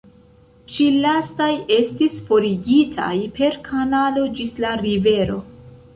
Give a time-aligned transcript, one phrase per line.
[0.75, 5.39] Ĉi lastaj estis forigitaj per kanalo ĝis la rivero.